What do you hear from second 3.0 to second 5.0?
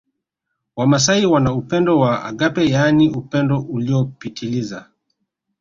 upendo uliopitiliza